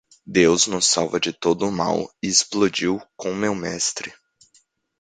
Deus 0.25 0.65
nos 0.65 0.87
salva 0.87 1.19
de 1.19 1.31
todo 1.31 1.67
o 1.67 1.71
mal 1.71 2.11
e 2.23 2.27
explodiu 2.27 2.99
com 3.15 3.35
meu 3.35 3.53
mestre. 3.53 4.11